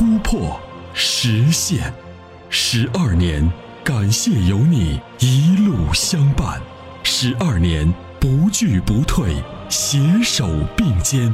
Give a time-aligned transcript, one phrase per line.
[0.00, 0.58] 突破、
[0.94, 1.92] 实现。
[2.48, 3.46] 十二年，
[3.84, 6.58] 感谢有你一路相伴。
[7.02, 7.86] 十二年，
[8.18, 9.34] 不惧不退，
[9.68, 11.30] 携手并肩，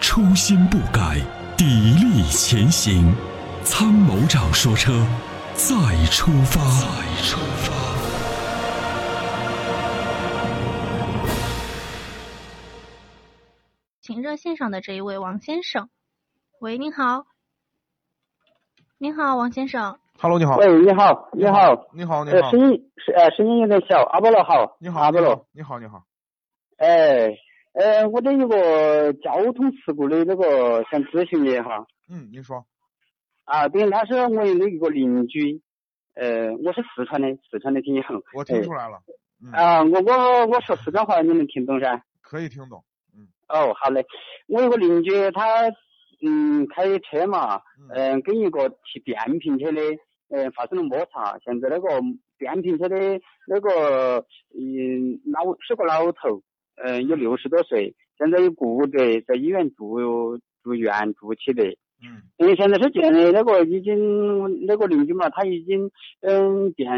[0.00, 1.20] 初心不改，
[1.56, 1.62] 砥
[1.96, 3.14] 砺前行。
[3.62, 5.06] 参谋长说：“车，
[5.54, 7.72] 再出发。”再出发。
[14.02, 15.88] 请热线上的这一位王先生，
[16.58, 17.26] 喂，您好，
[19.00, 19.96] 您好，王先生。
[20.18, 20.56] Hello，你好。
[20.56, 22.50] 喂，你好，你好，你好，你呃，好。
[22.50, 26.02] 声音是呃声音有点小，阿波罗好，你好，阿波罗，你好，你好。
[26.78, 27.28] 哎，
[27.74, 32.66] 呃，我这有个交通事故的那个想咨询你哈，嗯，您说。
[33.44, 35.62] 啊，对，他是我的一个邻居，
[36.14, 38.02] 呃，我是四川的，四川的听友，
[38.34, 38.98] 我听出来了。
[39.40, 42.02] 嗯，啊，我我我说四川话你能听懂噻？
[42.20, 42.82] 可以听懂。
[43.48, 44.04] 哦，好嘞，
[44.48, 45.70] 我有个邻居，他
[46.20, 47.60] 嗯开车嘛，
[47.94, 49.80] 嗯、跟一个骑电瓶车的，
[50.30, 51.88] 呃发生了摩擦，现在那个
[52.38, 54.24] 电瓶车的那个
[54.58, 56.42] 嗯老是个老头，
[56.76, 61.64] 嗯、有六十多岁，现在有骨折，在医院住住院住起的。
[62.00, 66.88] 嗯因为现在是这样的，那个已经那个邻居嘛，他已经嗯垫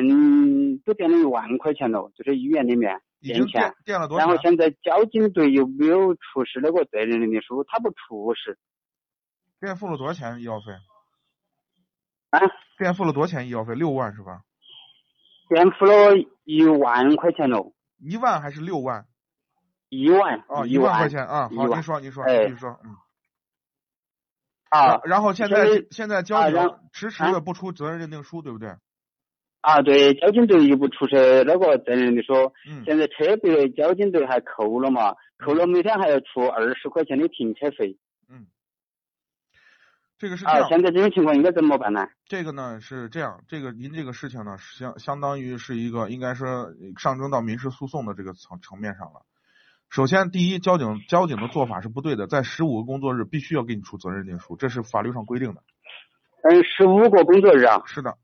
[0.85, 3.99] 都垫了一万块钱了，就是医院里面垫钱垫。
[3.99, 4.37] 了多然后？
[4.43, 8.59] 现在交警队又没有出示那个责任认定书，他不出示
[9.61, 10.73] 垫付了多少钱医药费？
[12.31, 12.41] 啊，
[12.79, 13.75] 垫付了多少钱医药费？
[13.75, 14.43] 六万是吧？
[15.49, 19.07] 垫付了一万块钱了，一万还是六万？
[19.89, 21.49] 一万哦，一万块钱啊。
[21.49, 22.97] 好，一万您说，您说，哎您说，嗯。
[24.71, 26.57] 啊然后现在现在交警
[26.93, 28.69] 迟迟的不出责任认定书，对不对？
[29.61, 38.10] 啊，对，交警队又不出示那个责任认定书，嗯现在车被交警队还扣了嘛，扣了每天还要出二十块钱的停车费嗯。
[40.21, 42.07] 这个是这啊，现在这种情况应该怎么办呢？
[42.27, 49.23] 这个呢是这样，这个您这个事情呢，相相当于是一个应该说上升到民事诉讼的这个层层面上了。
[49.89, 55.63] 首先，第一，交警交警的做法是不对的，在十五个工作日必须要给你出责任认定书，这是法律上规定的。
[56.43, 58.19] 嗯，十五个工作日啊，是的，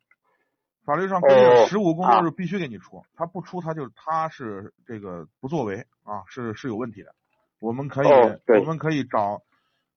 [0.84, 7.14] 法律上规定哦十五工作日必须给你出，他不出他就他是这个不作为啊，是是有问题的。
[7.58, 9.40] 我们可以、哦我们可以找，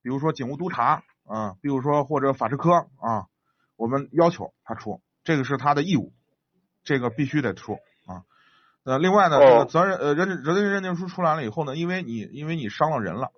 [0.01, 3.27] 比如说警务督察啊，比如说或者法制科啊，
[3.75, 6.11] 我们要求他出，这个是他的义务，
[6.83, 7.73] 这个必须得出
[8.05, 8.23] 啊。
[8.83, 13.31] 呃，另外呢，哦这个责任呃人责任认定书出来了以后呢，因为你因为你伤了人了。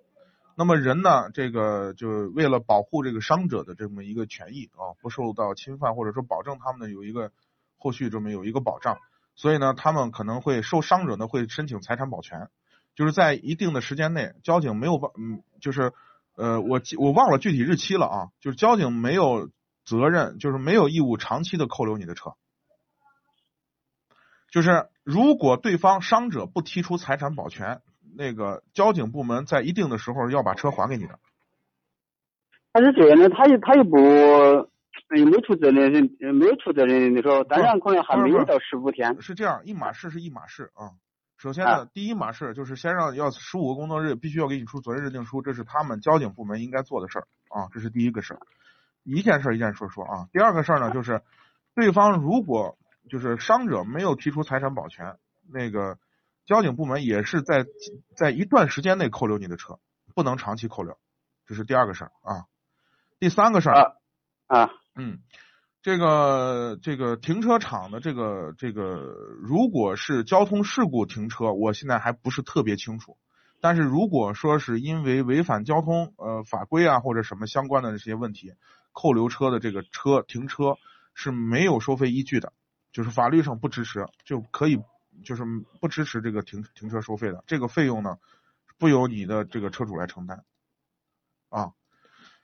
[0.54, 7.32] 那么人呢，这个就为了保护这个伤者的这么一个权益啊，不受到侵犯，或者说保证他们呢有一个
[7.78, 8.98] 后续这么有一个保障，
[9.34, 12.48] 所以呢，他们可能会受伤者呢会申请财产保全，
[12.94, 15.92] 就是在一定的时间内，交警没有办，嗯，就是
[16.36, 19.50] 呃，我记我忘了具体日期了啊，就是交警没有
[19.84, 22.32] 责任，就是没有义务长期的扣留你的车，
[24.50, 27.82] 就是如果对方伤者不提出财产保全，
[28.16, 31.18] 那个交警部门在一定的时候要把车还给你的。
[32.72, 39.20] 他是这样的，他又他又不又没出责任人，呃没有出责任认定书，当然可能还没有到十五天。
[39.20, 40.96] 是这样，一码事是一码事啊。
[41.42, 48.40] 首先呢，第一码事就是先让要十五个工作日必须要给你出责任认定书，这是他们交警部门应该做的事儿啊，这是第一个事儿。
[49.02, 50.28] 一件事儿一件事儿说啊。
[50.32, 51.20] 第二个事儿呢，就是
[51.74, 52.78] 对方如果
[53.10, 55.16] 就是伤者没有提出财产保全，
[55.52, 55.98] 那个
[56.46, 57.66] 交警部门也是在
[58.16, 59.80] 在一段时间内扣留你的车，
[60.14, 60.96] 不能长期扣留，
[61.44, 62.46] 这是第二个事儿啊。
[63.18, 63.92] 第三个事儿啊
[64.46, 65.18] 啊，嗯，
[65.82, 73.18] 这个这个停车场的这个这个，如果是交通事故停车，我现在还不是特别清楚。
[73.60, 78.54] 但是如果说是因为违反交通呃法规啊或者什么相关的这些问题，
[78.92, 80.76] 扣留车的这个车停车
[81.14, 82.52] 是没有收费依据的，
[82.92, 84.80] 就是法律上不支持，就可以
[85.24, 85.44] 就是
[85.80, 88.18] 不支持这个停停车收费的，这个费用呢
[88.78, 90.44] 不由你的这个车主来承担
[91.48, 91.72] 啊。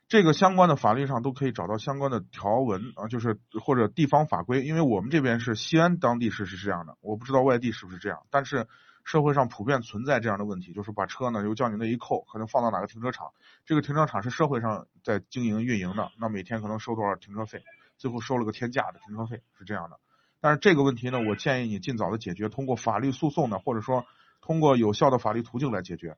[0.09, 8.67] 这个相关的法律上都可以找到相关的条文啊，就是或者地方法规，因为我们这边是西安当地是是这样的，我不知道外地是不是这样，但是
[9.05, 13.33] 社会上普遍存在这样的问题，就是把车呢由交警那一扣，可能放到哪个停车场，
[13.67, 17.63] 这个停车场是社会上在经营运营的，那每天可能收多少停车费，
[17.99, 19.99] 最后收了个天价的停车费，是这样的。
[20.41, 24.07] 但是这个问题呢，我建议你尽早的解决，通过法律诉讼呢，或者说
[24.41, 26.17] 通过有效的法律途径来解决。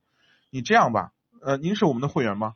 [0.51, 2.55] 你这样吧，呃，您是我们的会员吗？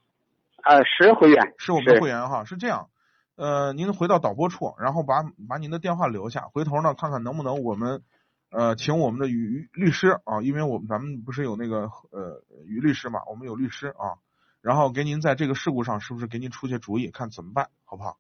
[0.65, 2.45] 啊，是会员，是我们的会员哈。
[2.45, 2.89] 是这样，
[3.37, 8.03] 呃，您回到导播处，然后把把您的电话留下，回头呢看看能不能我们
[8.51, 14.17] 呃请我们的于律师啊，因为我们咱们不是有那个呃于律师嘛，我们有律师啊，
[14.63, 18.17] 然后给您在这个事故上是不是给您出些主意，看怎么办，好不好？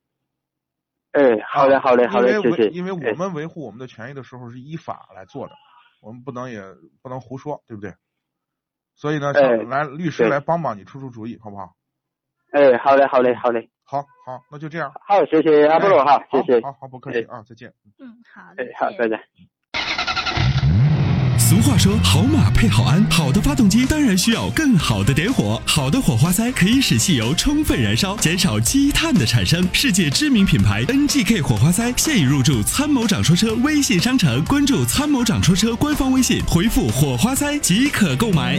[1.13, 2.69] 哎，好嘞，好嘞，好的，谢谢。
[2.69, 5.55] 因为我们维护我们的权益的时候是依法来做的，
[6.03, 6.61] 我们不能也
[7.01, 7.95] 不能胡说，对不对？
[8.97, 11.75] 所以呢，来律师来帮帮你出出主意，好不好？
[12.55, 13.69] 哎，好嘞，好嘞，好嘞。
[13.83, 14.93] 好好，那就这样。
[15.05, 16.61] 好，谢谢阿波罗哈，谢谢。
[16.61, 17.69] 好好，不客气啊，再见。
[17.99, 18.63] 嗯，好的。
[18.63, 19.19] 哎，好，再见。
[21.37, 25.61] 俗话说，好马配好鞍，好的发动机当然需要更好的点火。
[25.67, 29.69] 好的火花塞可以使汽油充分燃烧，减少积碳的产生。
[29.73, 38.59] 世界知名品牌 NGK 火花塞现已入驻参谋长说车微信商城，关注参谋长说车官方微信，回复火花塞即可购买。